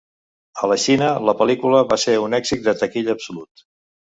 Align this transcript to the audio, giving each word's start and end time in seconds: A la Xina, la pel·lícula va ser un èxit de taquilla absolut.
A 0.63 0.69
la 0.71 0.77
Xina, 0.83 1.09
la 1.29 1.35
pel·lícula 1.41 1.83
va 1.91 1.99
ser 2.07 2.17
un 2.25 2.39
èxit 2.41 2.67
de 2.71 2.77
taquilla 2.81 3.17
absolut. 3.19 3.67